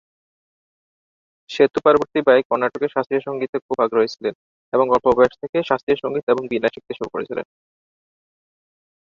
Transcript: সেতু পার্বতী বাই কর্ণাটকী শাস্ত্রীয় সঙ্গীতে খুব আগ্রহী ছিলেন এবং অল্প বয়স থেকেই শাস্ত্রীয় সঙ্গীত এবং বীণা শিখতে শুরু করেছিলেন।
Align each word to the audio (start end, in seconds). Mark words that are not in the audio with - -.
সেতু 1.49 1.79
পার্বতী 1.85 2.19
বাই 2.27 2.41
কর্ণাটকী 2.47 2.87
শাস্ত্রীয় 2.89 3.21
সঙ্গীতে 3.27 3.57
খুব 3.65 3.77
আগ্রহী 3.85 4.09
ছিলেন 4.15 4.33
এবং 4.73 4.85
অল্প 4.95 5.05
বয়স 5.17 5.35
থেকেই 5.41 5.67
শাস্ত্রীয় 5.69 5.97
সঙ্গীত 6.03 6.25
এবং 6.29 6.43
বীণা 6.51 6.69
শিখতে 6.73 6.93
শুরু 6.97 7.09
করেছিলেন। 7.13 7.45